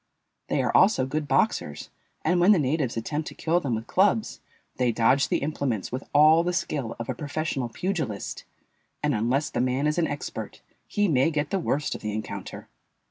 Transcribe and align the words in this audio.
They 0.47 0.63
are 0.63 0.75
also 0.75 1.05
good 1.05 1.27
boxers, 1.27 1.91
and 2.23 2.39
when 2.39 2.53
the 2.53 2.57
natives 2.57 2.97
attempt 2.97 3.27
to 3.27 3.35
kill 3.35 3.59
them 3.59 3.75
with 3.75 3.85
clubs 3.85 4.39
they 4.77 4.91
dodge 4.91 5.27
the 5.27 5.43
implements 5.43 5.91
with 5.91 6.05
all 6.11 6.41
the 6.43 6.53
skill 6.53 6.95
of 6.97 7.07
a 7.07 7.13
professional 7.13 7.69
pugilist, 7.69 8.43
and 9.03 9.13
unless 9.13 9.51
the 9.51 9.61
man 9.61 9.85
is 9.85 9.99
an 9.99 10.07
expert 10.07 10.61
he 10.87 11.07
may 11.07 11.29
get 11.29 11.51
the 11.51 11.59
worst 11.59 11.93
of 11.93 12.01
the 12.01 12.13
encounter. 12.13 12.67